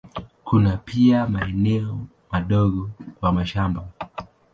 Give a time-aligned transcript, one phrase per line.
[0.43, 1.99] Kuna pia maeneo
[2.31, 3.87] madogo kwa mashamba.